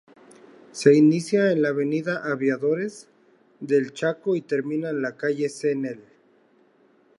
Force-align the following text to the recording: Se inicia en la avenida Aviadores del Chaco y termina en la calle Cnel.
Se 0.71 0.95
inicia 0.95 1.51
en 1.51 1.61
la 1.61 1.69
avenida 1.69 2.23
Aviadores 2.25 3.07
del 3.59 3.93
Chaco 3.93 4.35
y 4.35 4.41
termina 4.41 4.89
en 4.89 5.03
la 5.03 5.15
calle 5.15 5.47
Cnel. 5.47 6.01